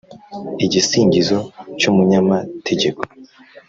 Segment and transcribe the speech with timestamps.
[0.65, 1.37] Igisingizo
[1.79, 3.01] cy’umunyamategeko